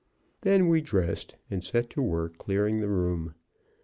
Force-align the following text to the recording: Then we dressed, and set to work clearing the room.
Then 0.41 0.67
we 0.67 0.81
dressed, 0.81 1.35
and 1.51 1.63
set 1.63 1.91
to 1.91 2.01
work 2.01 2.39
clearing 2.39 2.81
the 2.81 2.89
room. 2.89 3.35